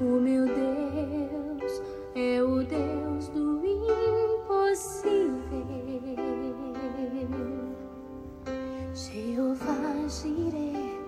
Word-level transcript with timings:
O 0.00 0.20
meu 0.20 0.46
Deus 0.46 1.82
é 2.14 2.40
o 2.40 2.62
Deus 2.62 3.28
do 3.30 3.60
impossível. 3.66 5.34
Jeová 8.94 10.06
Jireh, 10.08 11.00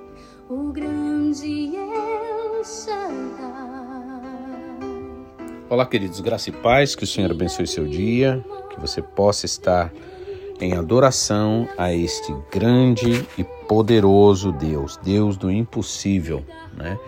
o 0.49 0.73
grande 0.73 1.77
El 1.77 2.65
Shaddai. 2.65 3.51
Olá, 5.69 5.87
queridos, 5.87 6.19
graça 6.19 6.51
e 6.51 6.53
paz, 6.53 6.97
que 6.97 7.05
o 7.05 7.07
Senhor 7.07 7.31
abençoe 7.31 7.69
seu 7.69 7.87
dia, 7.87 8.45
que 8.71 8.81
você 8.81 9.01
possa 9.01 9.47
estar 9.47 9.93
em 10.61 10.73
adoração 10.73 11.69
a 11.79 11.95
este 11.95 12.35
grande 12.51 13.25
e 13.39 13.45
poderoso 13.69 14.51
Deus, 14.51 14.97
Deus 14.97 15.37
do 15.37 15.49
impossível, 15.49 16.45
né? 16.77 16.99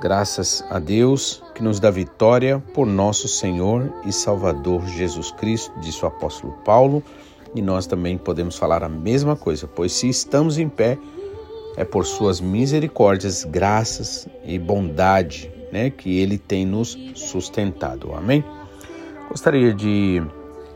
Graças 0.00 0.64
a 0.68 0.78
Deus 0.78 1.42
que 1.54 1.62
nos 1.62 1.80
dá 1.80 1.90
vitória 1.90 2.62
por 2.74 2.86
nosso 2.86 3.28
Senhor 3.28 3.92
e 4.04 4.12
Salvador 4.12 4.86
Jesus 4.86 5.30
Cristo, 5.30 5.72
disse 5.80 6.04
o 6.04 6.08
apóstolo 6.08 6.52
Paulo, 6.64 7.02
e 7.54 7.62
nós 7.62 7.86
também 7.86 8.18
podemos 8.18 8.56
falar 8.56 8.82
a 8.82 8.88
mesma 8.88 9.36
coisa, 9.36 9.66
pois 9.66 9.92
se 9.92 10.08
estamos 10.08 10.58
em 10.58 10.68
pé, 10.68 10.98
é 11.76 11.84
por 11.84 12.04
suas 12.04 12.40
misericórdias, 12.40 13.44
graças 13.44 14.28
e 14.44 14.58
bondade, 14.58 15.50
né, 15.72 15.90
que 15.90 16.18
ele 16.18 16.38
tem 16.38 16.66
nos 16.66 16.98
sustentado. 17.14 18.12
Amém? 18.12 18.44
Gostaria 19.28 19.72
de 19.72 20.22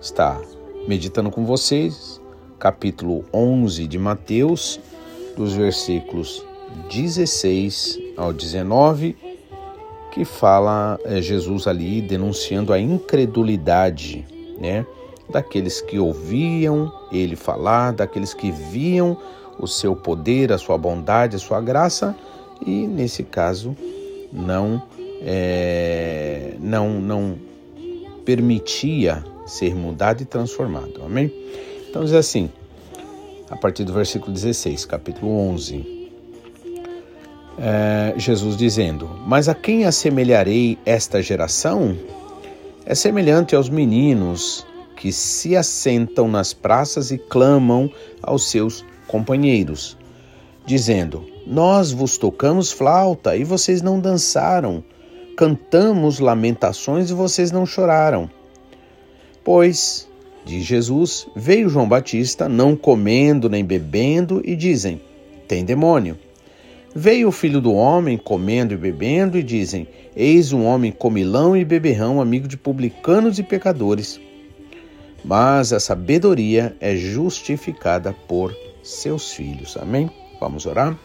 estar 0.01 0.41
meditando 0.87 1.31
com 1.31 1.45
vocês 1.45 2.19
capítulo 2.59 3.25
11 3.33 3.87
de 3.87 3.99
Mateus, 3.99 4.81
dos 5.37 5.53
versículos 5.53 6.45
16 6.91 7.99
ao 8.17 8.33
19, 8.33 9.17
que 10.13 10.25
fala 10.25 10.99
é, 11.05 11.21
Jesus 11.21 11.67
ali 11.67 12.01
denunciando 12.01 12.73
a 12.73 12.81
incredulidade, 12.81 14.27
né, 14.59 14.85
daqueles 15.31 15.81
que 15.81 15.99
ouviam 15.99 16.93
ele 17.13 17.37
falar, 17.37 17.93
daqueles 17.93 18.35
que 18.35 18.51
viam 18.51 19.17
o 19.59 19.67
seu 19.67 19.95
poder, 19.95 20.53
a 20.53 20.59
sua 20.59 20.79
bondade, 20.79 21.37
a 21.37 21.39
sua 21.39 21.61
graça 21.61 22.17
e 22.65 22.87
nesse 22.87 23.23
caso 23.23 23.77
não 24.33 24.83
é, 25.21 26.55
não 26.61 27.01
não 27.01 27.39
permitia 28.25 29.25
ser 29.47 29.75
mudado 29.75 30.23
e 30.23 30.25
transformado. 30.25 31.03
Amém? 31.05 31.33
Então 31.89 32.05
diz 32.05 32.13
assim, 32.13 32.51
a 33.51 33.57
partir 33.57 33.85
do 33.85 33.93
versículo 33.93 34.33
16, 34.33 34.85
capítulo 34.85 35.31
11. 35.31 35.98
É, 37.61 38.15
Jesus 38.17 38.57
dizendo: 38.57 39.11
Mas 39.27 39.49
a 39.49 39.55
quem 39.55 39.85
assemelharei 39.85 40.79
esta 40.87 41.21
geração? 41.21 41.97
É 42.87 42.95
semelhante 42.95 43.57
aos 43.57 43.69
meninos 43.69 44.65
que 44.97 45.13
se 45.13 45.57
assentam 45.57 46.29
nas 46.29 46.53
praças 46.53 47.11
e 47.11 47.19
clamam 47.19 47.91
aos 48.23 48.49
seus 48.49 48.85
companheiros, 49.09 49.97
dizendo: 50.65 51.25
Nós 51.47 51.91
vos 51.91 52.17
tocamos 52.17 52.71
flauta 52.71 53.37
e 53.37 53.43
vocês 53.43 53.83
não 53.83 53.99
dançaram, 53.99 54.85
cantamos 55.37 56.21
lamentações 56.21 57.11
e 57.11 57.15
vocês 57.15 57.51
não 57.51 57.67
choraram. 57.67 58.31
Pois, 59.43 60.09
diz 60.45 60.65
Jesus, 60.65 61.27
veio 61.35 61.69
João 61.69 61.89
Batista, 61.89 62.49
não 62.49 62.77
comendo 62.77 63.49
nem 63.49 63.65
bebendo, 63.65 64.41
e 64.45 64.55
dizem: 64.55 65.01
Tem 65.49 65.65
demônio. 65.65 66.17
Veio 67.01 67.29
o 67.29 67.33
filho 67.33 67.61
do 67.61 67.73
homem, 67.73 68.19
comendo 68.19 68.75
e 68.75 68.77
bebendo, 68.77 69.39
e 69.39 69.43
dizem: 69.45 69.87
Eis 70.17 70.53
um 70.53 70.65
homem 70.65 70.91
comilão 70.91 71.57
e 71.57 71.65
beberrão, 71.65 72.21
amigo 72.21 72.49
de 72.49 72.57
publicanos 72.57 73.39
e 73.39 73.45
pecadores. 73.45 74.21
Mas 75.25 75.73
a 75.73 75.79
sabedoria 75.79 76.77
é 76.81 76.97
justificada 76.97 78.13
por 78.27 78.53
seus 78.83 79.31
filhos. 79.31 79.77
Amém? 79.77 80.11
Vamos 80.41 80.67
orar? 80.67 80.99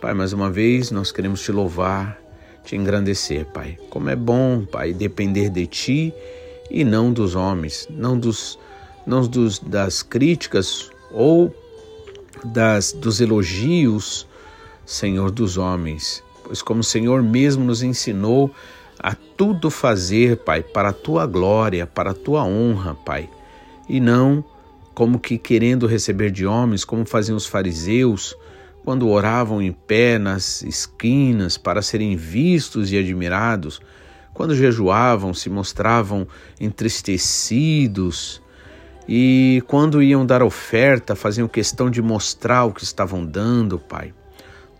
Pai, 0.00 0.14
mais 0.14 0.32
uma 0.32 0.50
vez 0.50 0.90
nós 0.90 1.12
queremos 1.12 1.44
te 1.44 1.52
louvar, 1.52 2.20
te 2.64 2.74
engrandecer, 2.74 3.46
Pai. 3.46 3.78
Como 3.88 4.10
é 4.10 4.16
bom, 4.16 4.64
Pai, 4.64 4.92
depender 4.92 5.48
de 5.48 5.64
ti 5.64 6.12
e 6.68 6.82
não 6.82 7.12
dos 7.12 7.36
homens, 7.36 7.86
não 7.88 8.18
dos, 8.18 8.58
não 9.06 9.24
dos 9.28 9.60
das 9.60 10.02
críticas 10.02 10.90
ou 11.12 11.54
das 12.44 12.92
dos 12.92 13.20
elogios, 13.20 14.28
Senhor 14.90 15.30
dos 15.30 15.56
homens. 15.56 16.20
Pois 16.42 16.60
como 16.60 16.80
o 16.80 16.84
Senhor 16.84 17.22
mesmo 17.22 17.64
nos 17.64 17.80
ensinou 17.80 18.52
a 18.98 19.14
tudo 19.14 19.70
fazer, 19.70 20.38
Pai, 20.38 20.64
para 20.64 20.88
a 20.88 20.92
tua 20.92 21.26
glória, 21.26 21.86
para 21.86 22.10
a 22.10 22.14
tua 22.14 22.44
honra, 22.44 22.96
Pai, 22.96 23.30
e 23.88 24.00
não 24.00 24.44
como 24.92 25.20
que 25.20 25.38
querendo 25.38 25.86
receber 25.86 26.32
de 26.32 26.44
homens, 26.44 26.84
como 26.84 27.06
faziam 27.06 27.36
os 27.36 27.46
fariseus, 27.46 28.36
quando 28.84 29.08
oravam 29.08 29.62
em 29.62 29.70
pé 29.70 30.18
nas 30.18 30.60
esquinas 30.62 31.56
para 31.56 31.82
serem 31.82 32.16
vistos 32.16 32.90
e 32.90 32.98
admirados, 32.98 33.80
quando 34.34 34.56
jejuavam, 34.56 35.32
se 35.32 35.48
mostravam 35.48 36.26
entristecidos 36.60 38.42
e 39.08 39.62
quando 39.68 40.02
iam 40.02 40.26
dar 40.26 40.42
oferta, 40.42 41.14
faziam 41.14 41.46
questão 41.46 41.88
de 41.88 42.02
mostrar 42.02 42.64
o 42.64 42.72
que 42.72 42.82
estavam 42.82 43.24
dando, 43.24 43.78
Pai. 43.78 44.12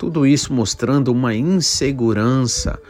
Tudo 0.00 0.26
isso 0.26 0.50
mostrando 0.50 1.12
uma 1.12 1.34
insegurança, 1.34 2.80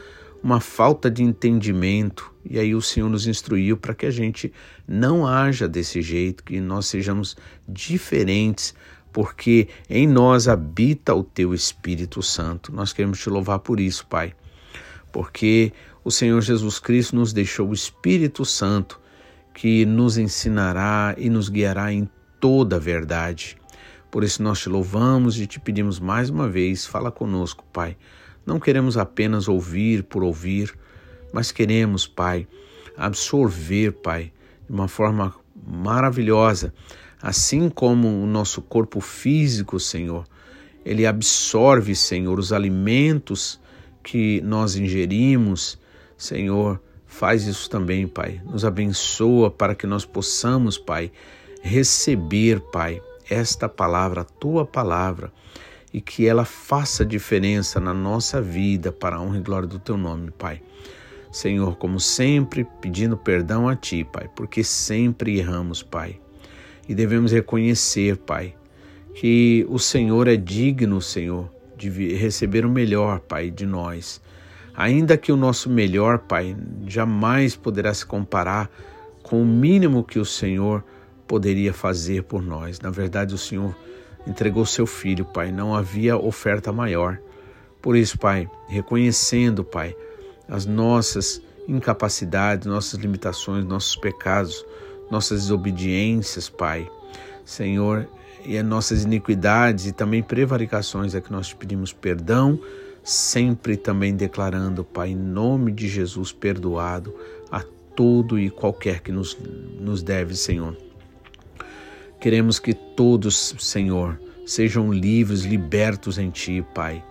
uma 0.40 0.60
falta 0.60 1.10
de 1.10 1.24
entendimento. 1.24 2.32
E 2.48 2.56
aí 2.56 2.72
o 2.72 2.80
Senhor 2.80 3.10
nos 3.10 3.26
instruiu 3.26 3.76
para 3.76 3.96
que 3.96 4.06
a 4.06 4.12
gente 4.12 4.52
não 4.86 5.26
haja 5.26 5.66
desse 5.66 6.00
jeito, 6.02 6.44
que 6.44 6.60
nós 6.60 6.86
sejamos 6.86 7.36
diferentes, 7.68 8.76
porque 9.12 9.66
em 9.88 10.06
nós 10.06 10.46
habita 10.46 11.12
o 11.12 11.24
teu 11.24 11.52
Espírito 11.52 12.22
Santo. 12.22 12.72
Nós 12.72 12.92
queremos 12.92 13.18
te 13.18 13.28
louvar 13.28 13.58
por 13.58 13.80
isso, 13.80 14.06
Pai. 14.06 14.32
Porque 15.10 15.72
o 16.04 16.12
Senhor 16.12 16.40
Jesus 16.40 16.78
Cristo 16.78 17.16
nos 17.16 17.32
deixou 17.32 17.70
o 17.70 17.74
Espírito 17.74 18.44
Santo 18.44 19.00
que 19.52 19.84
nos 19.84 20.16
ensinará 20.16 21.16
e 21.18 21.28
nos 21.28 21.48
guiará 21.48 21.92
em 21.92 22.08
toda 22.38 22.76
a 22.76 22.78
verdade. 22.78 23.59
Por 24.10 24.24
isso 24.24 24.42
nós 24.42 24.60
te 24.60 24.68
louvamos 24.68 25.38
e 25.40 25.46
te 25.46 25.60
pedimos 25.60 26.00
mais 26.00 26.30
uma 26.30 26.48
vez, 26.48 26.86
fala 26.86 27.10
conosco, 27.10 27.64
Pai. 27.72 27.96
Não 28.44 28.58
queremos 28.58 28.96
apenas 28.96 29.48
ouvir 29.48 30.02
por 30.04 30.22
ouvir, 30.24 30.74
mas 31.32 31.52
queremos, 31.52 32.06
Pai, 32.06 32.46
absorver, 32.96 33.92
Pai, 33.92 34.32
de 34.68 34.74
uma 34.74 34.88
forma 34.88 35.34
maravilhosa, 35.66 36.74
assim 37.22 37.68
como 37.68 38.08
o 38.08 38.26
nosso 38.26 38.62
corpo 38.62 39.00
físico, 39.00 39.78
Senhor, 39.78 40.26
ele 40.84 41.06
absorve, 41.06 41.94
Senhor, 41.94 42.38
os 42.38 42.52
alimentos 42.52 43.60
que 44.02 44.40
nós 44.40 44.76
ingerimos 44.76 45.78
Senhor, 46.20 46.78
faz 47.06 47.46
isso 47.46 47.70
também, 47.70 48.06
Pai. 48.06 48.42
Nos 48.44 48.62
abençoa 48.62 49.50
para 49.50 49.74
que 49.74 49.86
nós 49.86 50.04
possamos, 50.04 50.76
Pai, 50.76 51.10
receber, 51.62 52.60
Pai, 52.70 53.00
esta 53.30 53.68
palavra, 53.68 54.22
a 54.22 54.24
tua 54.24 54.66
palavra, 54.66 55.32
e 55.92 56.00
que 56.00 56.26
ela 56.26 56.44
faça 56.44 57.04
diferença 57.04 57.80
na 57.80 57.94
nossa 57.94 58.42
vida 58.42 58.92
para 58.92 59.16
a 59.16 59.20
honra 59.20 59.38
e 59.38 59.42
glória 59.42 59.68
do 59.68 59.78
teu 59.78 59.96
nome, 59.96 60.30
Pai. 60.30 60.60
Senhor, 61.32 61.76
como 61.76 62.00
sempre, 62.00 62.66
pedindo 62.80 63.16
perdão 63.16 63.68
a 63.68 63.76
ti, 63.76 64.04
Pai, 64.04 64.28
porque 64.34 64.64
sempre 64.64 65.38
erramos, 65.38 65.82
Pai. 65.82 66.20
E 66.88 66.94
devemos 66.94 67.30
reconhecer, 67.30 68.16
Pai, 68.16 68.54
que 69.14 69.64
o 69.68 69.78
Senhor 69.78 70.26
é 70.26 70.36
digno, 70.36 71.00
Senhor, 71.00 71.48
de 71.76 71.88
receber 72.14 72.66
o 72.66 72.70
melhor, 72.70 73.20
Pai, 73.20 73.50
de 73.50 73.64
nós. 73.64 74.20
Ainda 74.74 75.16
que 75.16 75.30
o 75.30 75.36
nosso 75.36 75.70
melhor, 75.70 76.18
Pai, 76.18 76.56
jamais 76.86 77.54
poderá 77.54 77.94
se 77.94 78.04
comparar 78.04 78.70
com 79.22 79.42
o 79.42 79.46
mínimo 79.46 80.02
que 80.02 80.18
o 80.18 80.24
Senhor 80.24 80.84
poderia 81.30 81.72
fazer 81.72 82.24
por 82.24 82.42
nós. 82.42 82.80
Na 82.80 82.90
verdade, 82.90 83.32
o 83.32 83.38
Senhor 83.38 83.72
entregou 84.26 84.66
seu 84.66 84.84
filho, 84.84 85.24
Pai, 85.24 85.52
não 85.52 85.72
havia 85.72 86.16
oferta 86.16 86.72
maior. 86.72 87.20
Por 87.80 87.94
isso, 87.94 88.18
Pai, 88.18 88.50
reconhecendo, 88.66 89.62
Pai, 89.62 89.94
as 90.48 90.66
nossas 90.66 91.40
incapacidades, 91.68 92.66
nossas 92.66 92.98
limitações, 92.98 93.64
nossos 93.64 93.94
pecados, 93.94 94.66
nossas 95.08 95.42
desobediências, 95.42 96.48
Pai, 96.48 96.90
Senhor, 97.44 98.08
e 98.44 98.58
as 98.58 98.64
nossas 98.64 99.04
iniquidades 99.04 99.86
e 99.86 99.92
também 99.92 100.24
prevaricações 100.24 101.14
é 101.14 101.20
que 101.20 101.30
nós 101.30 101.46
te 101.46 101.54
pedimos 101.54 101.92
perdão 101.92 102.58
sempre 103.04 103.76
também 103.76 104.16
declarando, 104.16 104.82
Pai, 104.82 105.10
em 105.10 105.16
nome 105.16 105.70
de 105.70 105.88
Jesus, 105.88 106.32
perdoado 106.32 107.14
a 107.52 107.62
todo 107.94 108.36
e 108.36 108.50
qualquer 108.50 109.00
que 109.00 109.12
nos, 109.12 109.38
nos 109.78 110.02
deve, 110.02 110.34
Senhor. 110.34 110.89
Queremos 112.20 112.58
que 112.58 112.74
todos, 112.74 113.54
Senhor, 113.58 114.20
sejam 114.44 114.92
livres, 114.92 115.40
libertos 115.40 116.18
em 116.18 116.28
Ti, 116.28 116.62
Pai. 116.74 117.02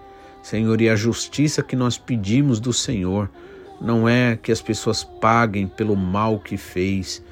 Senhor, 0.44 0.80
e 0.80 0.88
a 0.88 0.96
justiça 0.96 1.64
que 1.64 1.76
nós 1.76 1.98
pedimos 1.98 2.60
do 2.60 2.72
Senhor 2.72 3.28
não 3.82 4.08
é 4.08 4.38
que 4.38 4.52
as 4.52 4.62
pessoas 4.62 5.04
paguem 5.04 5.66
pelo 5.68 5.96
mal 5.96 6.40
que 6.40 6.58
fez, 6.58 7.24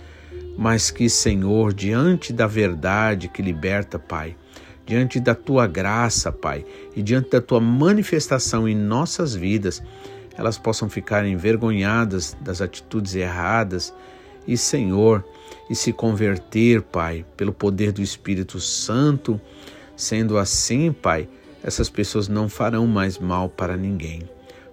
mas 0.57 0.89
que, 0.89 1.07
Senhor, 1.07 1.71
diante 1.71 2.33
da 2.33 2.47
verdade 2.47 3.27
que 3.27 3.43
liberta, 3.43 3.99
Pai, 3.99 4.35
diante 4.83 5.19
da 5.19 5.35
tua 5.35 5.67
graça, 5.67 6.31
Pai, 6.31 6.65
e 6.95 7.03
diante 7.03 7.29
da 7.29 7.41
tua 7.41 7.61
manifestação 7.61 8.67
em 8.67 8.75
nossas 8.75 9.35
vidas, 9.35 9.83
elas 10.35 10.57
possam 10.57 10.89
ficar 10.89 11.27
envergonhadas 11.27 12.35
das 12.41 12.59
atitudes 12.59 13.13
erradas 13.13 13.93
e, 14.47 14.57
Senhor, 14.57 15.23
e 15.69 15.75
se 15.75 15.91
converter, 15.91 16.81
Pai, 16.81 17.25
pelo 17.35 17.51
poder 17.51 17.91
do 17.91 18.01
Espírito 18.01 18.59
Santo. 18.59 19.39
Sendo 19.95 20.37
assim, 20.37 20.91
Pai, 20.91 21.27
essas 21.63 21.89
pessoas 21.89 22.27
não 22.27 22.47
farão 22.47 22.87
mais 22.87 23.17
mal 23.17 23.49
para 23.49 23.75
ninguém. 23.75 24.21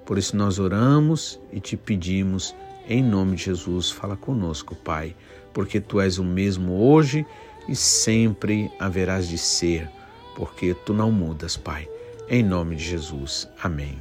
Por 0.04 0.18
isso 0.18 0.36
nós 0.36 0.58
oramos 0.58 1.40
e 1.52 1.58
te 1.60 1.76
pedimos, 1.76 2.54
em 2.86 3.02
nome 3.02 3.36
de 3.36 3.44
Jesus, 3.44 3.90
fala 3.90 4.16
conosco, 4.16 4.74
Pai, 4.74 5.16
porque 5.52 5.80
tu 5.80 6.00
és 6.00 6.18
o 6.18 6.24
mesmo 6.24 6.74
hoje 6.74 7.26
e 7.66 7.74
sempre 7.74 8.70
haverás 8.78 9.26
de 9.26 9.38
ser, 9.38 9.88
porque 10.36 10.74
tu 10.74 10.92
não 10.92 11.10
mudas, 11.10 11.56
Pai. 11.56 11.88
Em 12.28 12.42
nome 12.42 12.76
de 12.76 12.84
Jesus. 12.84 13.48
Amém. 13.62 13.98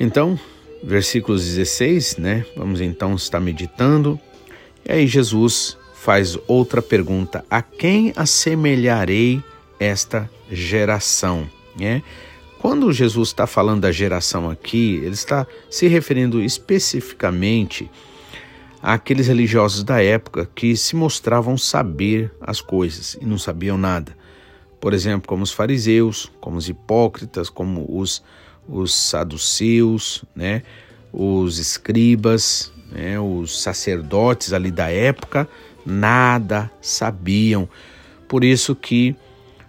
Então, 0.00 0.38
versículos 0.82 1.44
16, 1.44 2.16
né? 2.16 2.44
Vamos 2.56 2.80
então 2.80 3.14
estar 3.14 3.40
meditando. 3.40 4.18
E 4.84 4.92
aí 4.92 5.06
Jesus 5.06 5.76
faz 5.94 6.38
outra 6.46 6.80
pergunta: 6.80 7.44
A 7.50 7.60
quem 7.62 8.12
assemelharei 8.16 9.42
esta 9.78 10.30
geração? 10.50 11.48
Né? 11.78 12.02
Quando 12.58 12.92
Jesus 12.92 13.28
está 13.28 13.46
falando 13.46 13.82
da 13.82 13.92
geração 13.92 14.50
aqui, 14.50 14.96
ele 14.96 15.14
está 15.14 15.46
se 15.70 15.86
referindo 15.86 16.42
especificamente 16.42 17.88
àqueles 18.82 19.28
religiosos 19.28 19.84
da 19.84 20.02
época 20.02 20.48
que 20.54 20.76
se 20.76 20.96
mostravam 20.96 21.56
saber 21.56 22.32
as 22.40 22.60
coisas 22.60 23.16
e 23.20 23.24
não 23.24 23.38
sabiam 23.38 23.78
nada. 23.78 24.16
Por 24.80 24.92
exemplo, 24.92 25.28
como 25.28 25.42
os 25.42 25.52
fariseus, 25.52 26.30
como 26.40 26.56
os 26.56 26.68
hipócritas, 26.68 27.48
como 27.48 27.86
os, 27.88 28.22
os 28.68 28.94
saduceus, 28.94 30.24
né? 30.34 30.62
os 31.12 31.58
escribas, 31.58 32.72
né? 32.92 33.18
os 33.18 33.62
sacerdotes 33.62 34.52
ali 34.52 34.70
da 34.70 34.90
época, 34.90 35.48
nada 35.84 36.70
sabiam. 36.80 37.68
Por 38.28 38.44
isso 38.44 38.76
que 38.76 39.16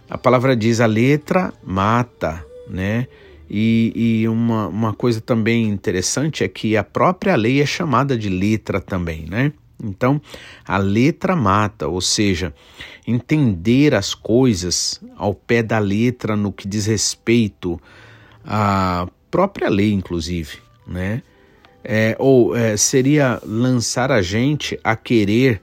a 0.08 0.18
palavra 0.18 0.54
diz: 0.54 0.80
a 0.80 0.86
letra 0.86 1.52
mata, 1.64 2.44
né? 2.68 3.06
E, 3.52 3.92
e 4.22 4.28
uma, 4.28 4.68
uma 4.68 4.92
coisa 4.92 5.20
também 5.20 5.68
interessante 5.68 6.44
é 6.44 6.48
que 6.48 6.76
a 6.76 6.84
própria 6.84 7.34
lei 7.34 7.60
é 7.60 7.66
chamada 7.66 8.16
de 8.16 8.28
letra 8.28 8.80
também, 8.80 9.26
né? 9.28 9.52
Então, 9.82 10.20
a 10.64 10.76
letra 10.76 11.34
mata, 11.34 11.88
ou 11.88 12.00
seja, 12.00 12.54
entender 13.06 13.94
as 13.94 14.14
coisas 14.14 15.00
ao 15.16 15.34
pé 15.34 15.62
da 15.62 15.78
letra 15.78 16.36
no 16.36 16.52
que 16.52 16.68
diz 16.68 16.86
respeito 16.86 17.80
à 18.44 19.08
própria 19.30 19.68
lei, 19.68 19.92
inclusive, 19.92 20.58
né? 20.86 21.22
É, 21.82 22.14
ou 22.18 22.54
é, 22.54 22.76
seria 22.76 23.40
lançar 23.42 24.12
a 24.12 24.20
gente 24.20 24.78
a 24.84 24.94
querer 24.94 25.62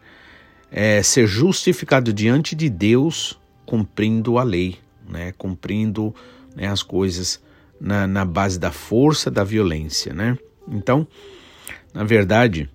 é, 0.71 1.03
ser 1.03 1.27
justificado 1.27 2.11
diante 2.11 2.55
de 2.55 2.69
Deus 2.69 3.39
cumprindo 3.65 4.37
a 4.37 4.43
lei, 4.43 4.77
né? 5.07 5.33
Cumprindo 5.37 6.13
né, 6.55 6.67
as 6.67 6.81
coisas 6.81 7.41
na, 7.79 8.07
na 8.07 8.25
base 8.25 8.57
da 8.59 8.71
força, 8.71 9.29
da 9.29 9.43
violência, 9.43 10.13
né? 10.13 10.37
Então, 10.67 11.07
na 11.93 12.03
verdade, 12.03 12.69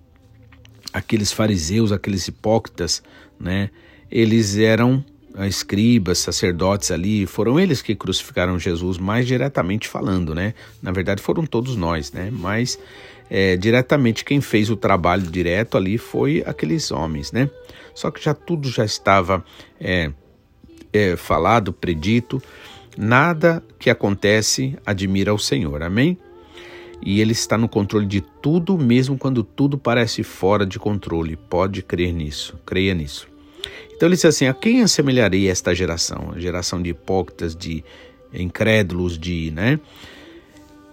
aqueles 0.93 1.31
fariseus, 1.31 1.91
aqueles 1.91 2.27
hipócritas, 2.27 3.03
né? 3.39 3.69
Eles 4.09 4.57
eram 4.57 5.03
escribas, 5.39 6.19
sacerdotes 6.19 6.91
ali, 6.91 7.25
foram 7.25 7.59
eles 7.59 7.81
que 7.81 7.95
crucificaram 7.95 8.59
Jesus 8.59 8.97
mais 8.97 9.25
diretamente 9.25 9.87
falando, 9.87 10.35
né? 10.35 10.53
Na 10.81 10.91
verdade 10.91 11.21
foram 11.21 11.45
todos 11.45 11.75
nós, 11.75 12.11
né? 12.11 12.29
Mas 12.31 12.77
é, 13.29 13.57
diretamente 13.57 14.23
quem 14.23 14.41
fez 14.41 14.69
o 14.69 14.75
trabalho 14.75 15.23
direto 15.23 15.77
ali 15.77 15.97
foi 15.97 16.43
aqueles 16.45 16.91
homens, 16.91 17.31
né? 17.31 17.49
Só 17.95 18.11
que 18.11 18.23
já 18.23 18.33
tudo 18.33 18.69
já 18.69 18.85
estava 18.85 19.43
é, 19.79 20.11
é, 20.91 21.15
falado, 21.15 21.73
predito, 21.73 22.41
Nada 22.97 23.63
que 23.79 23.89
acontece 23.89 24.77
admira 24.85 25.33
o 25.33 25.39
Senhor, 25.39 25.81
amém? 25.81 26.17
E 27.01 27.19
Ele 27.19 27.31
está 27.31 27.57
no 27.57 27.67
controle 27.67 28.05
de 28.05 28.21
tudo, 28.21 28.77
mesmo 28.77 29.17
quando 29.17 29.43
tudo 29.43 29.77
parece 29.77 30.23
fora 30.23 30.65
de 30.65 30.79
controle. 30.79 31.35
Pode 31.35 31.81
crer 31.81 32.13
nisso, 32.13 32.57
creia 32.65 32.93
nisso. 32.93 33.32
Então 33.95 34.07
ele 34.07 34.15
diz 34.15 34.25
assim: 34.25 34.47
A 34.47 34.53
quem 34.53 34.81
assemelharei 34.81 35.49
esta 35.49 35.73
geração? 35.73 36.31
A 36.35 36.39
geração 36.39 36.81
de 36.81 36.89
hipócritas, 36.89 37.55
de 37.55 37.83
incrédulos, 38.33 39.17
de. 39.17 39.51
Né? 39.51 39.79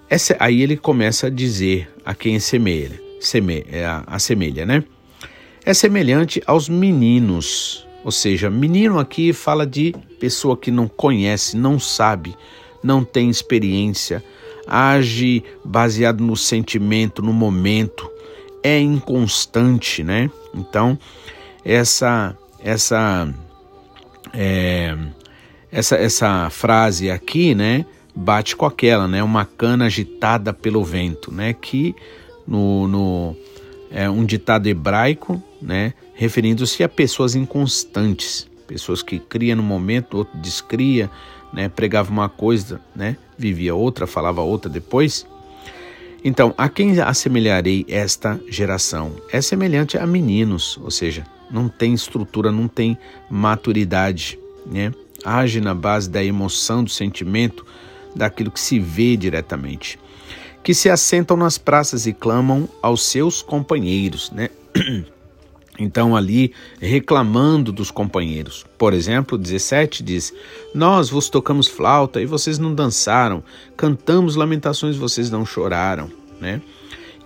Essa, 0.08 0.36
aí 0.38 0.62
ele 0.62 0.76
começa 0.76 1.28
a 1.28 1.30
dizer 1.30 1.88
a 2.04 2.14
quem 2.14 2.36
assemelha, 2.36 3.00
seme, 3.20 3.64
é, 3.70 3.84
assemelha, 4.06 4.66
né? 4.66 4.84
É 5.64 5.74
semelhante 5.74 6.42
aos 6.46 6.68
meninos 6.68 7.86
ou 8.02 8.10
seja, 8.10 8.48
menino 8.48 8.98
aqui 8.98 9.32
fala 9.32 9.66
de 9.66 9.94
pessoa 10.18 10.56
que 10.56 10.70
não 10.70 10.88
conhece, 10.88 11.56
não 11.56 11.78
sabe, 11.78 12.34
não 12.82 13.04
tem 13.04 13.28
experiência, 13.28 14.24
age 14.66 15.44
baseado 15.64 16.22
no 16.22 16.36
sentimento, 16.36 17.20
no 17.20 17.32
momento, 17.32 18.10
é 18.62 18.78
inconstante, 18.78 20.02
né? 20.02 20.30
Então, 20.54 20.98
essa 21.64 22.36
essa 22.62 23.28
é, 24.32 24.96
essa 25.70 25.96
essa 25.96 26.50
frase 26.50 27.10
aqui, 27.10 27.54
né, 27.54 27.84
bate 28.14 28.56
com 28.56 28.66
aquela, 28.66 29.08
né, 29.08 29.22
uma 29.22 29.44
cana 29.44 29.86
agitada 29.86 30.52
pelo 30.52 30.84
vento, 30.84 31.32
né, 31.32 31.52
que 31.52 31.94
no, 32.46 32.86
no 32.88 33.36
é 33.90 34.08
um 34.08 34.24
ditado 34.24 34.68
hebraico, 34.68 35.42
né, 35.60 35.94
referindo-se 36.14 36.82
a 36.84 36.88
pessoas 36.88 37.34
inconstantes, 37.34 38.48
pessoas 38.66 39.02
que 39.02 39.18
cria 39.18 39.56
no 39.56 39.62
momento, 39.62 40.18
outro 40.18 40.38
descria, 40.38 41.10
né, 41.52 41.68
pregava 41.68 42.10
uma 42.10 42.28
coisa, 42.28 42.80
né, 42.94 43.16
vivia 43.36 43.74
outra, 43.74 44.06
falava 44.06 44.40
outra 44.40 44.70
depois. 44.70 45.26
Então, 46.22 46.54
a 46.56 46.68
quem 46.68 47.00
assemelharei 47.00 47.86
esta 47.88 48.38
geração? 48.46 49.12
É 49.32 49.40
semelhante 49.40 49.96
a 49.96 50.06
meninos, 50.06 50.78
ou 50.82 50.90
seja, 50.90 51.24
não 51.50 51.68
tem 51.68 51.92
estrutura, 51.92 52.52
não 52.52 52.68
tem 52.68 52.96
maturidade, 53.28 54.38
né? 54.66 54.92
Age 55.24 55.60
na 55.60 55.74
base 55.74 56.08
da 56.08 56.24
emoção, 56.24 56.82
do 56.82 56.90
sentimento, 56.90 57.66
daquilo 58.14 58.50
que 58.50 58.60
se 58.60 58.78
vê 58.78 59.16
diretamente. 59.16 59.98
Que 60.62 60.74
se 60.74 60.88
assentam 60.88 61.36
nas 61.36 61.58
praças 61.58 62.06
e 62.06 62.12
clamam 62.12 62.68
aos 62.82 63.02
seus 63.02 63.42
companheiros, 63.42 64.30
né? 64.30 64.50
então 65.78 66.14
ali 66.14 66.52
reclamando 66.78 67.72
dos 67.72 67.90
companheiros. 67.90 68.64
Por 68.78 68.92
exemplo, 68.92 69.38
17 69.38 70.02
diz: 70.02 70.32
Nós 70.74 71.10
vos 71.10 71.28
tocamos 71.28 71.66
flauta 71.66 72.20
e 72.20 72.26
vocês 72.26 72.58
não 72.58 72.74
dançaram, 72.74 73.42
cantamos 73.76 74.36
lamentações 74.36 74.96
e 74.96 74.98
vocês 74.98 75.30
não 75.30 75.44
choraram, 75.44 76.10
né? 76.40 76.60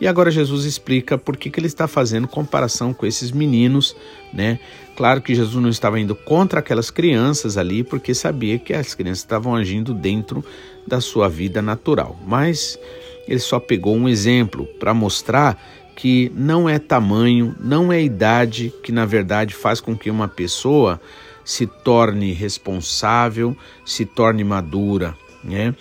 E 0.00 0.08
agora 0.08 0.30
Jesus 0.30 0.64
explica 0.64 1.16
por 1.16 1.36
que, 1.36 1.48
que 1.48 1.60
ele 1.60 1.66
está 1.66 1.86
fazendo 1.86 2.26
comparação 2.26 2.92
com 2.92 3.06
esses 3.06 3.30
meninos, 3.30 3.96
né? 4.32 4.58
Claro 4.96 5.22
que 5.22 5.34
Jesus 5.34 5.62
não 5.62 5.68
estava 5.68 5.98
indo 5.98 6.14
contra 6.14 6.60
aquelas 6.60 6.90
crianças 6.90 7.56
ali, 7.56 7.82
porque 7.82 8.14
sabia 8.14 8.58
que 8.58 8.72
as 8.72 8.94
crianças 8.94 9.20
estavam 9.20 9.54
agindo 9.54 9.94
dentro 9.94 10.44
da 10.86 11.00
sua 11.00 11.28
vida 11.28 11.62
natural. 11.62 12.18
Mas 12.26 12.78
ele 13.26 13.38
só 13.38 13.58
pegou 13.58 13.96
um 13.96 14.08
exemplo 14.08 14.66
para 14.78 14.92
mostrar 14.92 15.60
que 15.96 16.30
não 16.34 16.68
é 16.68 16.78
tamanho, 16.78 17.54
não 17.60 17.92
é 17.92 18.02
idade 18.02 18.72
que 18.82 18.90
na 18.90 19.06
verdade 19.06 19.54
faz 19.54 19.80
com 19.80 19.96
que 19.96 20.10
uma 20.10 20.26
pessoa 20.26 21.00
se 21.44 21.66
torne 21.66 22.32
responsável, 22.32 23.56
se 23.84 24.04
torne 24.04 24.42
madura, 24.42 25.14
né? 25.42 25.74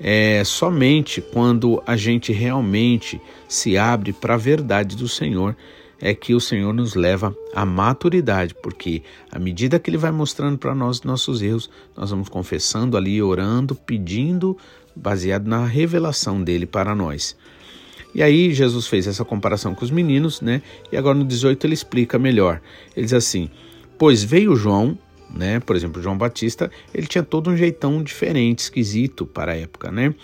É 0.00 0.42
somente 0.44 1.20
quando 1.20 1.82
a 1.86 1.96
gente 1.96 2.32
realmente 2.32 3.20
se 3.48 3.78
abre 3.78 4.12
para 4.12 4.34
a 4.34 4.38
verdade 4.38 4.96
do 4.96 5.08
Senhor 5.08 5.56
é 6.00 6.14
que 6.14 6.34
o 6.34 6.40
Senhor 6.40 6.74
nos 6.74 6.94
leva 6.94 7.34
à 7.54 7.64
maturidade, 7.64 8.54
porque 8.54 9.02
à 9.30 9.38
medida 9.38 9.78
que 9.78 9.88
Ele 9.88 9.96
vai 9.96 10.10
mostrando 10.10 10.58
para 10.58 10.74
nós 10.74 11.02
nossos 11.02 11.40
erros, 11.40 11.70
nós 11.96 12.10
vamos 12.10 12.28
confessando 12.28 12.96
ali, 12.96 13.22
orando, 13.22 13.74
pedindo, 13.74 14.56
baseado 14.94 15.46
na 15.46 15.64
revelação 15.64 16.42
dele 16.42 16.66
para 16.66 16.94
nós. 16.94 17.36
E 18.14 18.22
aí 18.22 18.52
Jesus 18.52 18.86
fez 18.86 19.06
essa 19.06 19.24
comparação 19.24 19.74
com 19.74 19.84
os 19.84 19.90
meninos, 19.90 20.40
né? 20.40 20.62
E 20.92 20.96
agora 20.96 21.16
no 21.16 21.24
18 21.24 21.66
ele 21.66 21.74
explica 21.74 22.18
melhor. 22.18 22.60
Ele 22.94 23.06
diz 23.06 23.14
assim: 23.14 23.50
Pois 23.98 24.22
veio 24.22 24.54
João, 24.54 24.96
né? 25.34 25.60
Por 25.60 25.74
exemplo, 25.74 26.02
João 26.02 26.16
Batista, 26.16 26.70
ele 26.92 27.06
tinha 27.06 27.24
todo 27.24 27.50
um 27.50 27.56
jeitão 27.56 28.02
diferente, 28.02 28.60
esquisito 28.60 29.26
para 29.26 29.52
a 29.52 29.56
época, 29.56 29.90
né? 29.90 30.14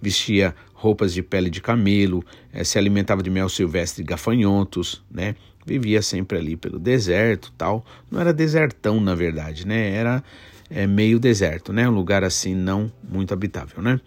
Vestia 0.00 0.54
roupas 0.74 1.14
de 1.14 1.22
pele 1.22 1.48
de 1.48 1.60
camelo, 1.60 2.24
eh, 2.52 2.64
se 2.64 2.78
alimentava 2.78 3.22
de 3.22 3.30
mel 3.30 3.48
silvestre 3.48 4.02
e 4.02 4.06
gafanhotos, 4.06 5.02
né? 5.10 5.34
Vivia 5.64 6.02
sempre 6.02 6.38
ali 6.38 6.56
pelo 6.56 6.78
deserto, 6.78 7.52
tal. 7.56 7.84
Não 8.10 8.20
era 8.20 8.32
desertão, 8.32 9.00
na 9.00 9.14
verdade, 9.14 9.66
né? 9.66 9.90
Era 9.90 10.22
é, 10.70 10.86
meio 10.86 11.18
deserto, 11.18 11.72
né? 11.72 11.88
Um 11.88 11.94
lugar 11.94 12.22
assim 12.22 12.54
não 12.54 12.92
muito 13.02 13.32
habitável, 13.32 13.82
né? 13.82 14.00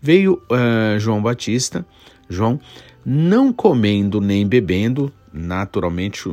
Veio 0.00 0.40
uh, 0.50 0.98
João 0.98 1.22
Batista, 1.22 1.84
João, 2.28 2.60
não 3.04 3.52
comendo 3.52 4.20
nem 4.20 4.46
bebendo, 4.46 5.12
naturalmente, 5.34 6.28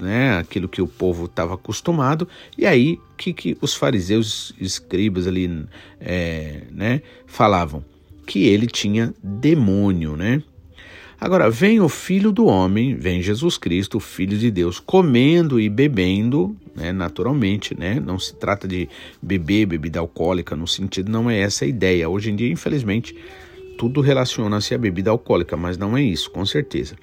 né, 0.00 0.38
aquilo 0.38 0.66
que 0.66 0.80
o 0.80 0.88
povo 0.88 1.26
estava 1.26 1.54
acostumado, 1.54 2.26
e 2.56 2.64
aí 2.64 2.98
que, 3.16 3.34
que 3.34 3.56
os 3.60 3.74
fariseus 3.74 4.54
escribas 4.58 5.26
ali 5.26 5.66
é, 6.00 6.62
né, 6.72 7.02
falavam? 7.26 7.84
Que 8.26 8.46
ele 8.46 8.66
tinha 8.66 9.14
demônio, 9.22 10.16
né? 10.16 10.42
Agora, 11.18 11.48
vem 11.48 11.80
o 11.80 11.88
Filho 11.88 12.30
do 12.30 12.46
Homem, 12.46 12.94
vem 12.94 13.22
Jesus 13.22 13.56
Cristo, 13.56 13.98
Filho 13.98 14.36
de 14.36 14.50
Deus, 14.50 14.78
comendo 14.78 15.58
e 15.58 15.68
bebendo, 15.68 16.54
né, 16.74 16.92
naturalmente, 16.92 17.78
né? 17.78 17.98
Não 17.98 18.18
se 18.18 18.34
trata 18.34 18.68
de 18.68 18.88
beber 19.22 19.66
bebida 19.66 19.98
alcoólica, 19.98 20.54
no 20.54 20.66
sentido, 20.66 21.10
não 21.10 21.30
é 21.30 21.38
essa 21.38 21.64
a 21.64 21.68
ideia. 21.68 22.08
Hoje 22.08 22.30
em 22.30 22.36
dia, 22.36 22.50
infelizmente, 22.50 23.16
tudo 23.78 24.00
relaciona-se 24.00 24.74
à 24.74 24.78
bebida 24.78 25.10
alcoólica, 25.10 25.56
mas 25.56 25.78
não 25.78 25.96
é 25.96 26.02
isso, 26.02 26.30
com 26.30 26.44
certeza. 26.44 26.96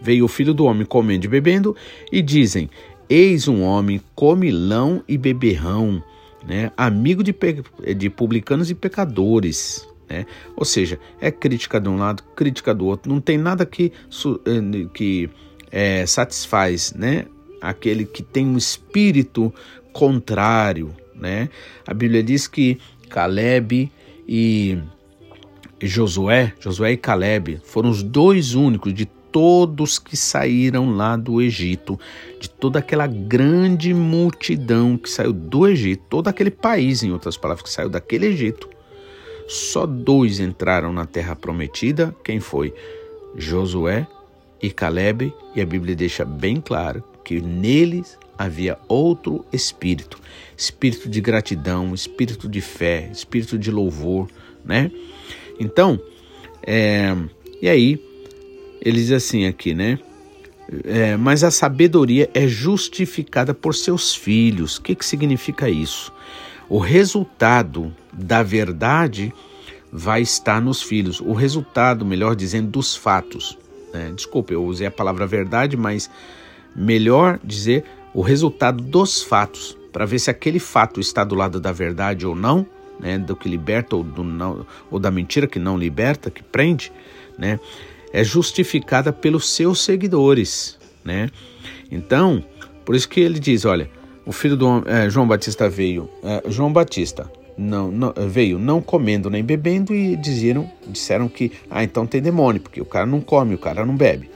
Veio 0.00 0.24
o 0.24 0.28
Filho 0.28 0.54
do 0.54 0.64
Homem 0.64 0.86
comendo 0.86 1.26
e 1.26 1.28
bebendo, 1.28 1.76
e 2.10 2.22
dizem: 2.22 2.70
Eis 3.08 3.48
um 3.48 3.62
homem 3.62 4.00
comilão 4.14 5.02
e 5.08 5.16
beberrão, 5.16 6.02
né? 6.46 6.70
amigo 6.76 7.22
de, 7.22 7.34
de 7.96 8.10
publicanos 8.10 8.70
e 8.70 8.74
pecadores. 8.74 9.86
Né? 10.08 10.26
Ou 10.56 10.64
seja, 10.64 10.98
é 11.20 11.30
crítica 11.30 11.80
de 11.80 11.88
um 11.88 11.96
lado, 11.96 12.22
crítica 12.34 12.74
do 12.74 12.86
outro. 12.86 13.12
Não 13.12 13.20
tem 13.20 13.36
nada 13.36 13.66
que, 13.66 13.92
eh, 14.46 14.86
que 14.94 15.30
é, 15.70 16.06
satisfaz 16.06 16.94
né? 16.94 17.26
aquele 17.60 18.04
que 18.04 18.22
tem 18.22 18.46
um 18.46 18.56
espírito 18.56 19.52
contrário. 19.92 20.94
Né? 21.14 21.48
A 21.86 21.92
Bíblia 21.92 22.22
diz 22.22 22.46
que 22.46 22.78
Caleb 23.08 23.90
e 24.26 24.78
Josué, 25.82 26.52
Josué 26.60 26.92
e 26.92 26.96
Caleb 26.96 27.60
foram 27.64 27.90
os 27.90 28.02
dois 28.02 28.54
únicos 28.54 28.92
de 28.94 29.06
todos 29.30 29.98
que 29.98 30.16
saíram 30.16 30.94
lá 30.94 31.16
do 31.16 31.40
Egito, 31.40 31.98
de 32.40 32.48
toda 32.48 32.78
aquela 32.78 33.06
grande 33.06 33.92
multidão 33.92 34.96
que 34.96 35.08
saiu 35.08 35.32
do 35.32 35.66
Egito, 35.66 36.04
todo 36.08 36.28
aquele 36.28 36.50
país, 36.50 37.02
em 37.02 37.12
outras 37.12 37.36
palavras, 37.36 37.62
que 37.62 37.70
saiu 37.70 37.88
daquele 37.88 38.26
Egito, 38.26 38.68
só 39.48 39.86
dois 39.86 40.40
entraram 40.40 40.92
na 40.92 41.06
terra 41.06 41.34
prometida. 41.34 42.14
Quem 42.22 42.38
foi? 42.38 42.74
Josué 43.36 44.06
e 44.60 44.70
Caleb, 44.70 45.32
e 45.54 45.60
a 45.60 45.66
Bíblia 45.66 45.94
deixa 45.94 46.24
bem 46.24 46.60
claro 46.60 47.02
que 47.24 47.40
neles 47.40 48.18
havia 48.36 48.78
outro 48.88 49.44
espírito, 49.52 50.18
espírito 50.56 51.08
de 51.08 51.20
gratidão, 51.20 51.94
espírito 51.94 52.48
de 52.48 52.60
fé, 52.60 53.08
espírito 53.12 53.58
de 53.58 53.70
louvor, 53.70 54.28
né? 54.64 54.90
Então, 55.58 56.00
é, 56.62 57.16
e 57.60 57.68
aí 57.68 58.07
ele 58.80 58.98
diz 58.98 59.12
assim 59.12 59.46
aqui, 59.46 59.74
né? 59.74 59.98
É, 60.84 61.16
mas 61.16 61.42
a 61.42 61.50
sabedoria 61.50 62.28
é 62.34 62.46
justificada 62.46 63.54
por 63.54 63.74
seus 63.74 64.14
filhos. 64.14 64.76
O 64.76 64.82
que, 64.82 64.94
que 64.94 65.04
significa 65.04 65.68
isso? 65.68 66.12
O 66.68 66.78
resultado 66.78 67.94
da 68.12 68.42
verdade 68.42 69.32
vai 69.90 70.20
estar 70.20 70.60
nos 70.60 70.82
filhos. 70.82 71.20
O 71.20 71.32
resultado, 71.32 72.04
melhor 72.04 72.36
dizendo, 72.36 72.70
dos 72.70 72.94
fatos. 72.94 73.58
Né? 73.92 74.12
Desculpe, 74.14 74.52
eu 74.52 74.64
usei 74.64 74.86
a 74.86 74.90
palavra 74.90 75.26
verdade, 75.26 75.76
mas 75.76 76.10
melhor 76.76 77.40
dizer 77.42 77.84
o 78.12 78.20
resultado 78.20 78.82
dos 78.82 79.22
fatos, 79.22 79.76
para 79.92 80.04
ver 80.04 80.18
se 80.18 80.30
aquele 80.30 80.58
fato 80.58 81.00
está 81.00 81.24
do 81.24 81.34
lado 81.34 81.58
da 81.58 81.72
verdade 81.72 82.26
ou 82.26 82.34
não, 82.34 82.66
né? 83.00 83.18
do 83.18 83.34
que 83.34 83.48
liberta 83.48 83.96
ou, 83.96 84.04
do 84.04 84.22
não, 84.22 84.66
ou 84.90 84.98
da 84.98 85.10
mentira 85.10 85.46
que 85.46 85.58
não 85.58 85.78
liberta, 85.78 86.30
que 86.30 86.42
prende, 86.42 86.92
né? 87.38 87.58
É 88.12 88.24
justificada 88.24 89.12
pelos 89.12 89.48
seus 89.48 89.82
seguidores. 89.82 90.78
Né? 91.04 91.30
Então, 91.90 92.44
por 92.84 92.94
isso 92.94 93.08
que 93.08 93.20
ele 93.20 93.38
diz: 93.38 93.64
olha, 93.64 93.90
o 94.26 94.32
filho 94.32 94.56
do 94.56 94.82
é, 94.86 95.08
João 95.08 95.26
Batista 95.26 95.68
veio, 95.68 96.08
é, 96.22 96.50
João 96.50 96.72
Batista 96.72 97.30
não, 97.56 97.90
não, 97.90 98.14
veio 98.28 98.58
não 98.58 98.80
comendo 98.80 99.28
nem 99.28 99.42
bebendo 99.42 99.94
e 99.94 100.14
diziam, 100.16 100.70
disseram 100.86 101.28
que 101.28 101.52
ah, 101.70 101.82
então 101.82 102.06
tem 102.06 102.22
demônio, 102.22 102.60
porque 102.60 102.80
o 102.80 102.84
cara 102.84 103.06
não 103.06 103.20
come, 103.20 103.54
o 103.54 103.58
cara 103.58 103.84
não 103.84 103.96
bebe. 103.96 104.30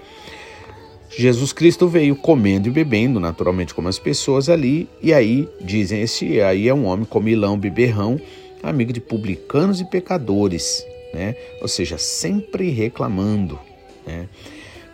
Jesus 1.17 1.52
Cristo 1.52 1.87
veio 1.87 2.17
comendo 2.17 2.69
e 2.69 2.71
bebendo, 2.71 3.21
naturalmente 3.21 3.75
como 3.75 3.87
as 3.87 3.99
pessoas 3.99 4.49
ali, 4.49 4.88
e 5.02 5.12
aí 5.12 5.47
dizem, 5.61 6.00
esse 6.00 6.41
aí 6.41 6.69
é 6.69 6.75
um 6.75 6.87
homem 6.87 7.05
comilão, 7.05 7.59
beberrão, 7.59 8.19
amigo 8.62 8.93
de 8.95 9.00
publicanos 9.00 9.79
e 9.79 9.85
pecadores, 9.85 10.87
né? 11.12 11.37
Ou 11.61 11.69
seja, 11.69 11.99
sempre 11.99 12.71
reclamando, 12.71 13.59
né? 14.07 14.28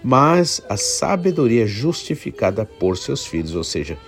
Mas 0.03 0.63
a 0.69 0.77
sabedoria 0.77 1.67
justificada 1.67 2.65
por 2.65 2.97
seus 2.97 3.27
filhos, 3.27 3.55
ou 3.55 3.65
seja, 3.65 3.99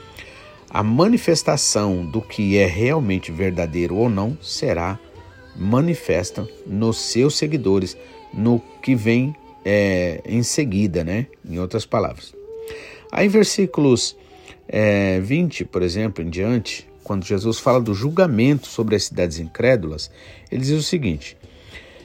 a 0.68 0.82
manifestação 0.82 2.06
do 2.06 2.22
que 2.22 2.56
é 2.56 2.66
realmente 2.66 3.32
verdadeiro 3.32 3.96
ou 3.96 4.08
não 4.08 4.38
será 4.40 4.98
manifesta 5.56 6.48
nos 6.64 6.96
seus 6.96 7.36
seguidores, 7.36 7.96
no 8.32 8.62
que 8.80 8.94
vem 8.94 9.34
é, 9.64 10.20
em 10.24 10.42
seguida, 10.42 11.02
né? 11.02 11.26
Em 11.44 11.58
outras 11.58 11.84
palavras. 11.84 12.32
Aí, 13.10 13.26
versículos 13.26 14.16
é, 14.68 15.18
20, 15.20 15.64
por 15.64 15.82
exemplo, 15.82 16.22
em 16.22 16.30
diante, 16.30 16.88
quando 17.02 17.24
Jesus 17.24 17.58
fala 17.58 17.80
do 17.80 17.92
julgamento 17.92 18.68
sobre 18.68 18.94
as 18.94 19.04
cidades 19.04 19.40
incrédulas, 19.40 20.10
ele 20.50 20.62
diz 20.62 20.78
o 20.78 20.82
seguinte: 20.82 21.36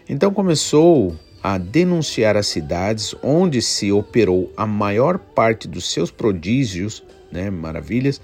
Então 0.07 0.31
começou 0.31 1.15
a 1.41 1.57
denunciar 1.57 2.38
as 2.38 2.47
cidades 2.47 3.15
onde 3.24 3.62
se 3.62 3.91
operou 3.91 4.51
a 4.55 4.65
maior 4.65 5.17
parte 5.17 5.67
dos 5.67 5.91
seus 5.91 6.12
prodígios, 6.12 7.03
né, 7.31 7.50
maravilhas, 7.50 8.21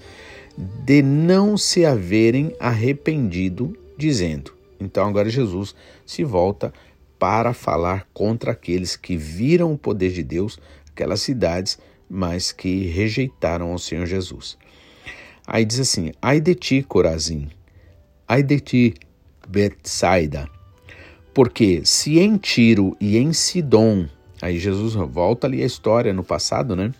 de 0.56 1.02
não 1.02 1.56
se 1.56 1.84
haverem 1.84 2.54
arrependido, 2.60 3.76
dizendo. 3.96 4.52
Então 4.78 5.06
agora 5.06 5.28
Jesus 5.28 5.74
se 6.04 6.24
volta 6.24 6.72
para 7.18 7.52
falar 7.52 8.06
contra 8.12 8.52
aqueles 8.52 8.96
que 8.96 9.16
viram 9.16 9.72
o 9.72 9.78
poder 9.78 10.10
de 10.10 10.22
Deus, 10.22 10.58
aquelas 10.90 11.20
cidades, 11.20 11.78
mas 12.08 12.52
que 12.52 12.86
rejeitaram 12.86 13.70
ao 13.70 13.78
Senhor 13.78 14.06
Jesus. 14.06 14.58
Aí 15.46 15.64
diz 15.64 15.80
assim: 15.80 16.12
Ai 16.20 16.40
de 16.40 16.54
ti, 16.54 16.82
Corazim, 16.82 17.48
ai 18.26 18.42
de 18.42 18.60
ti, 18.60 18.94
Betsaida, 19.48 20.48
porque 21.34 21.82
se 21.84 22.18
em 22.18 22.36
Tiro 22.36 22.96
e 23.00 23.16
em 23.16 23.32
Sidom, 23.32 24.06
aí 24.40 24.58
Jesus 24.58 24.94
volta 24.94 25.46
ali 25.46 25.62
a 25.62 25.66
história 25.66 26.12
no 26.12 26.22
passado, 26.22 26.76
né? 26.76 26.92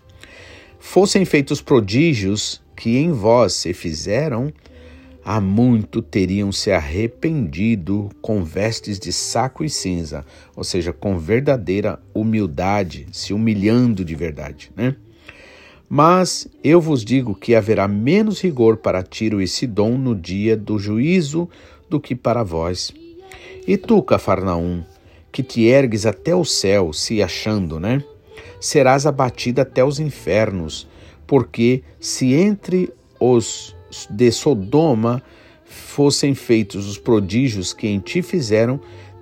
Fossem 0.79 1.23
feitos 1.23 1.61
prodígios 1.61 2.61
que 2.75 2.97
em 2.97 3.11
vós 3.11 3.53
se 3.53 3.73
fizeram, 3.73 4.51
há 5.23 5.39
muito 5.39 6.01
teriam 6.01 6.51
se 6.51 6.71
arrependido 6.71 8.09
com 8.21 8.43
vestes 8.43 8.99
de 8.99 9.13
saco 9.13 9.63
e 9.63 9.69
cinza, 9.69 10.25
ou 10.55 10.63
seja, 10.63 10.91
com 10.91 11.17
verdadeira 11.17 11.99
humildade, 12.13 13.07
se 13.11 13.33
humilhando 13.33 14.03
de 14.03 14.15
verdade, 14.15 14.71
né? 14.75 14.95
Mas 15.87 16.47
eu 16.63 16.81
vos 16.81 17.05
digo 17.05 17.35
que 17.35 17.53
haverá 17.53 17.87
menos 17.87 18.41
rigor 18.41 18.77
para 18.77 19.03
Tiro 19.03 19.41
e 19.41 19.47
Sidom 19.47 19.97
no 19.97 20.15
dia 20.15 20.57
do 20.57 20.79
juízo 20.79 21.47
do 21.87 21.99
que 21.99 22.15
para 22.15 22.41
vós. 22.41 22.91
E 23.67 23.77
tu, 23.77 24.01
Cafarnaum, 24.01 24.83
que 25.31 25.41
te 25.41 25.63
ergues 25.63 26.05
até 26.05 26.35
o 26.35 26.43
céu, 26.43 26.93
se 26.93 27.21
achando, 27.21 27.79
né? 27.79 28.03
Serás 28.59 29.05
abatida 29.05 29.61
até 29.63 29.83
os 29.83 29.99
infernos 29.99 30.87
porque 31.33 31.83
se 31.99 32.33
entre 32.33 32.91
os 33.19 33.75
de 34.09 34.31
Sodoma 34.31 35.21
fossem 35.65 36.35
feitos 36.35 36.87
os 36.87 36.97
prodígios 36.97 37.73
que 37.73 37.87
em 37.87 37.99
ti 37.99 38.21
fizeram, 38.21 38.79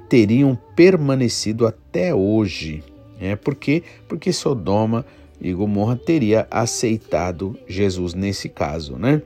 teriam 0.10 0.58
permanecido 0.76 1.66
até 1.66 2.14
hoje. 2.14 2.84
É 3.20 3.36
porque 3.36 3.84
porque 4.08 4.34
Sodoma 4.34 5.06
e 5.40 5.54
Gomorra 5.54 5.96
teria 5.96 6.48
aceitado 6.50 7.58
Jesus 7.68 8.14
nesse 8.14 8.50
caso, 8.50 8.98
né? 8.98 9.22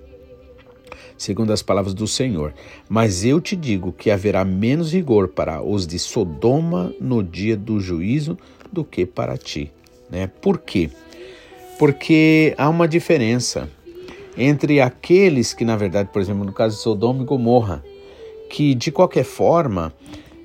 Segundo 1.17 1.51
as 1.51 1.61
palavras 1.61 1.93
do 1.93 2.07
Senhor. 2.07 2.53
Mas 2.89 3.23
eu 3.23 3.39
te 3.39 3.55
digo 3.55 3.91
que 3.91 4.11
haverá 4.11 4.43
menos 4.43 4.93
rigor 4.93 5.29
para 5.29 5.61
os 5.61 5.87
de 5.87 5.97
Sodoma 5.97 6.93
no 6.99 7.23
dia 7.23 7.55
do 7.55 7.79
juízo 7.79 8.37
do 8.71 8.83
que 8.83 9.05
para 9.05 9.37
ti, 9.37 9.71
né? 10.09 10.27
Por 10.41 10.57
quê? 10.57 10.89
porque 11.77 12.53
há 12.57 12.69
uma 12.69 12.87
diferença 12.87 13.69
entre 14.37 14.81
aqueles 14.81 15.53
que, 15.53 15.65
na 15.65 15.75
verdade, 15.75 16.09
por 16.11 16.21
exemplo, 16.21 16.43
no 16.43 16.53
caso 16.53 16.75
de 16.75 16.81
Sodoma 16.81 17.23
e 17.23 17.25
Gomorra, 17.25 17.83
que 18.49 18.73
de 18.73 18.91
qualquer 18.91 19.23
forma, 19.23 19.93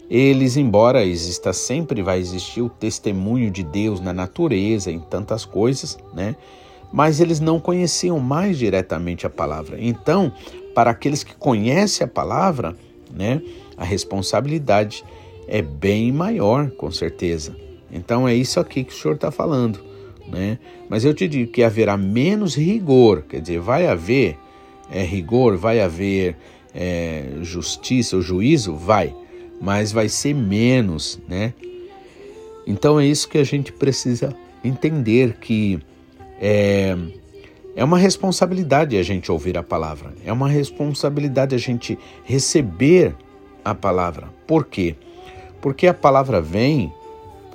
eles, 0.08 0.56
embora 0.56 1.04
exista 1.04 1.52
sempre, 1.52 2.02
vai 2.02 2.18
existir 2.18 2.62
o 2.62 2.68
testemunho 2.68 3.50
de 3.50 3.62
Deus 3.62 4.00
na 4.00 4.12
natureza, 4.12 4.90
em 4.90 5.00
tantas 5.00 5.44
coisas, 5.44 5.98
né? 6.14 6.36
Mas 6.92 7.20
eles 7.20 7.38
não 7.38 7.60
conheciam 7.60 8.18
mais 8.18 8.58
diretamente 8.58 9.24
a 9.24 9.30
palavra. 9.30 9.76
Então, 9.80 10.32
para 10.74 10.90
aqueles 10.90 11.22
que 11.22 11.34
conhecem 11.34 12.04
a 12.04 12.08
palavra, 12.08 12.76
né, 13.12 13.42
a 13.76 13.84
responsabilidade 13.84 15.04
é 15.48 15.60
bem 15.60 16.12
maior, 16.12 16.70
com 16.70 16.90
certeza. 16.90 17.56
Então 17.90 18.28
é 18.28 18.34
isso 18.34 18.60
aqui 18.60 18.84
que 18.84 18.92
o 18.92 18.96
senhor 18.96 19.14
está 19.14 19.30
falando, 19.30 19.80
né? 20.28 20.58
Mas 20.88 21.04
eu 21.04 21.12
te 21.12 21.26
digo 21.26 21.50
que 21.50 21.62
haverá 21.62 21.96
menos 21.96 22.54
rigor, 22.54 23.22
quer 23.22 23.40
dizer, 23.40 23.58
vai 23.58 23.86
haver 23.86 24.38
é, 24.92 25.02
rigor, 25.02 25.56
vai 25.56 25.80
haver 25.80 26.36
é, 26.74 27.32
justiça 27.42 28.16
ou 28.16 28.22
juízo, 28.22 28.74
vai, 28.74 29.14
mas 29.60 29.90
vai 29.90 30.08
ser 30.08 30.34
menos, 30.34 31.20
né? 31.28 31.52
Então 32.66 33.00
é 33.00 33.06
isso 33.06 33.28
que 33.28 33.38
a 33.38 33.44
gente 33.44 33.72
precisa 33.72 34.34
entender 34.62 35.36
que 35.40 35.80
é, 36.40 36.96
é 37.74 37.84
uma 37.84 37.98
responsabilidade 37.98 38.96
a 38.96 39.02
gente 39.02 39.30
ouvir 39.30 39.56
a 39.56 39.62
palavra, 39.62 40.12
é 40.24 40.32
uma 40.32 40.48
responsabilidade 40.48 41.54
a 41.54 41.58
gente 41.58 41.98
receber 42.24 43.14
a 43.64 43.74
palavra. 43.74 44.28
Por 44.46 44.66
quê? 44.66 44.96
Porque 45.60 45.86
a 45.86 45.94
palavra 45.94 46.40
vem 46.40 46.92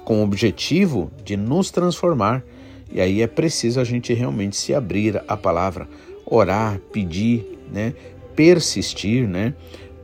com 0.03 0.21
o 0.21 0.23
objetivo 0.23 1.11
de 1.23 1.35
nos 1.35 1.71
transformar. 1.71 2.43
E 2.91 3.01
aí 3.01 3.21
é 3.21 3.27
preciso 3.27 3.79
a 3.79 3.83
gente 3.83 4.13
realmente 4.13 4.55
se 4.55 4.73
abrir 4.73 5.21
à 5.27 5.35
palavra, 5.35 5.87
orar, 6.25 6.79
pedir, 6.93 7.59
né? 7.71 7.93
persistir, 8.35 9.27
né? 9.27 9.53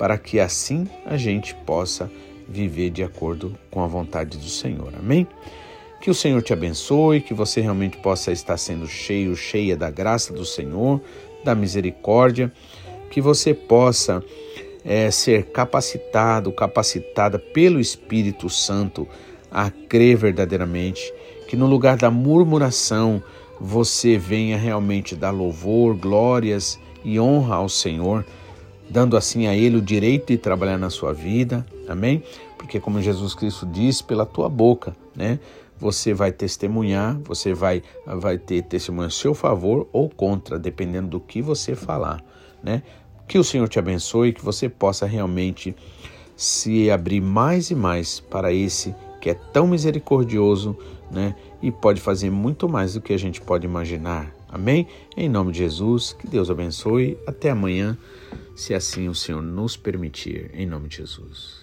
para 0.01 0.17
que 0.17 0.39
assim 0.39 0.87
a 1.05 1.15
gente 1.15 1.53
possa 1.53 2.09
viver 2.49 2.89
de 2.89 3.03
acordo 3.03 3.55
com 3.69 3.83
a 3.83 3.87
vontade 3.87 4.35
do 4.35 4.49
Senhor. 4.49 4.91
Amém? 4.97 5.27
Que 6.01 6.09
o 6.09 6.15
Senhor 6.15 6.41
te 6.41 6.51
abençoe, 6.51 7.21
que 7.21 7.31
você 7.31 7.61
realmente 7.61 7.95
possa 7.97 8.31
estar 8.31 8.57
sendo 8.57 8.87
cheio, 8.87 9.35
cheia 9.35 9.77
da 9.77 9.91
graça 9.91 10.33
do 10.33 10.43
Senhor, 10.43 10.99
da 11.43 11.53
misericórdia, 11.53 12.51
que 13.11 13.21
você 13.21 13.53
possa 13.53 14.23
é, 14.83 15.11
ser 15.11 15.51
capacitado, 15.51 16.51
capacitada 16.51 17.37
pelo 17.37 17.79
Espírito 17.79 18.49
Santo 18.49 19.07
a 19.51 19.69
crer 19.69 20.17
verdadeiramente, 20.17 21.13
que 21.47 21.55
no 21.55 21.67
lugar 21.67 21.97
da 21.97 22.09
murmuração 22.09 23.21
você 23.59 24.17
venha 24.17 24.57
realmente 24.57 25.15
dar 25.15 25.29
louvor, 25.29 25.95
glórias 25.95 26.79
e 27.05 27.19
honra 27.19 27.57
ao 27.57 27.69
Senhor, 27.69 28.25
dando 28.89 29.15
assim 29.15 29.45
a 29.45 29.55
Ele 29.55 29.77
o 29.77 29.81
direito 29.81 30.29
de 30.29 30.37
trabalhar 30.39 30.79
na 30.79 30.89
sua 30.89 31.13
vida, 31.13 31.63
amém? 31.87 32.23
Porque, 32.57 32.79
como 32.79 32.99
Jesus 32.99 33.35
Cristo 33.35 33.67
diz, 33.67 34.01
pela 34.01 34.25
tua 34.25 34.49
boca, 34.49 34.95
né? 35.15 35.39
Você 35.81 36.13
vai 36.13 36.31
testemunhar, 36.31 37.19
você 37.23 37.55
vai, 37.55 37.81
vai 38.05 38.37
ter 38.37 38.61
testemunho 38.61 39.07
a 39.07 39.09
seu 39.09 39.33
favor 39.33 39.89
ou 39.91 40.07
contra, 40.07 40.59
dependendo 40.59 41.09
do 41.09 41.19
que 41.19 41.41
você 41.41 41.75
falar, 41.75 42.23
né? 42.63 42.83
Que 43.27 43.39
o 43.39 43.43
Senhor 43.43 43.67
te 43.67 43.79
abençoe, 43.79 44.31
que 44.31 44.45
você 44.45 44.69
possa 44.69 45.07
realmente 45.07 45.75
se 46.35 46.91
abrir 46.91 47.19
mais 47.19 47.71
e 47.71 47.75
mais 47.75 48.19
para 48.19 48.53
esse 48.53 48.93
que 49.19 49.31
é 49.31 49.33
tão 49.33 49.65
misericordioso, 49.65 50.77
né? 51.09 51.35
E 51.63 51.71
pode 51.71 51.99
fazer 51.99 52.29
muito 52.29 52.69
mais 52.69 52.93
do 52.93 53.01
que 53.01 53.11
a 53.11 53.17
gente 53.17 53.41
pode 53.41 53.65
imaginar. 53.65 54.31
Amém? 54.47 54.85
Em 55.17 55.27
nome 55.27 55.51
de 55.51 55.59
Jesus, 55.59 56.13
que 56.13 56.27
Deus 56.27 56.51
abençoe. 56.51 57.17
Até 57.25 57.49
amanhã, 57.49 57.97
se 58.55 58.75
assim 58.75 59.09
o 59.09 59.15
Senhor 59.15 59.41
nos 59.41 59.75
permitir. 59.75 60.51
Em 60.53 60.67
nome 60.67 60.87
de 60.87 60.97
Jesus. 60.97 61.60